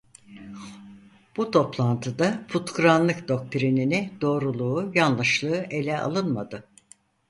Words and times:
Bu 1.37 1.51
toplantıda 1.51 2.45
"putkıranlık" 2.47 3.27
doktrinini 3.27 4.13
doğruluğu 4.21 4.91
yanlışlığı 4.95 5.57
ele 5.71 5.99
alınmadı. 5.99 6.67